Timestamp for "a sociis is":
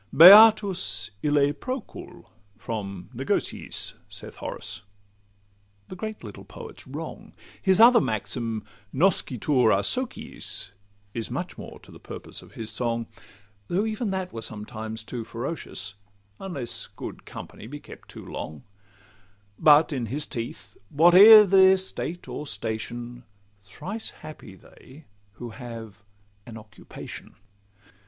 9.69-11.29